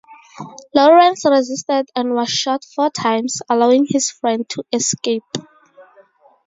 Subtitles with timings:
[0.73, 5.21] Lawrence resisted and was shot four times, allowing his friend to escape.